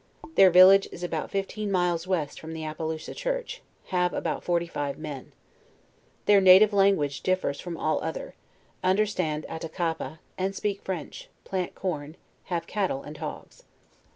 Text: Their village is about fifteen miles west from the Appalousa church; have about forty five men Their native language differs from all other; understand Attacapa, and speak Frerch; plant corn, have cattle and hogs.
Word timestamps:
Their 0.33 0.49
village 0.49 0.87
is 0.91 1.03
about 1.03 1.29
fifteen 1.29 1.71
miles 1.71 2.07
west 2.07 2.39
from 2.39 2.53
the 2.53 2.63
Appalousa 2.63 3.13
church; 3.13 3.61
have 3.89 4.15
about 4.15 4.43
forty 4.43 4.65
five 4.65 4.97
men 4.97 5.31
Their 6.25 6.41
native 6.41 6.73
language 6.73 7.21
differs 7.21 7.59
from 7.59 7.77
all 7.77 8.03
other; 8.03 8.33
understand 8.83 9.45
Attacapa, 9.47 10.17
and 10.39 10.55
speak 10.55 10.81
Frerch; 10.81 11.27
plant 11.43 11.75
corn, 11.75 12.17
have 12.45 12.65
cattle 12.65 13.03
and 13.03 13.17
hogs. 13.19 13.63